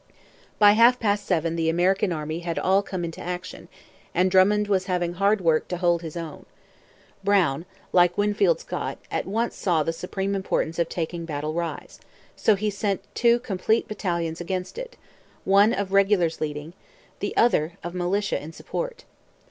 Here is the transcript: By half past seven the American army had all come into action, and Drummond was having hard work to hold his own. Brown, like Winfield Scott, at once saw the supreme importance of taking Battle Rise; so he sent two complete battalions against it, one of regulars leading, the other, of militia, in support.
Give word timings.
By 0.57 0.71
half 0.71 0.99
past 0.99 1.27
seven 1.27 1.55
the 1.55 1.69
American 1.69 2.11
army 2.11 2.39
had 2.39 2.57
all 2.57 2.81
come 2.81 3.05
into 3.05 3.21
action, 3.21 3.67
and 4.15 4.31
Drummond 4.31 4.67
was 4.67 4.87
having 4.87 5.13
hard 5.13 5.41
work 5.41 5.67
to 5.67 5.77
hold 5.77 6.01
his 6.01 6.17
own. 6.17 6.47
Brown, 7.23 7.67
like 7.93 8.17
Winfield 8.17 8.59
Scott, 8.61 8.97
at 9.11 9.27
once 9.27 9.55
saw 9.55 9.83
the 9.83 9.93
supreme 9.93 10.33
importance 10.33 10.79
of 10.79 10.89
taking 10.89 11.25
Battle 11.25 11.53
Rise; 11.53 11.99
so 12.35 12.55
he 12.55 12.71
sent 12.71 13.03
two 13.13 13.37
complete 13.37 13.87
battalions 13.87 14.41
against 14.41 14.79
it, 14.79 14.97
one 15.45 15.71
of 15.71 15.91
regulars 15.93 16.41
leading, 16.41 16.73
the 17.19 17.37
other, 17.37 17.73
of 17.83 17.93
militia, 17.93 18.41
in 18.41 18.51
support. 18.53 19.03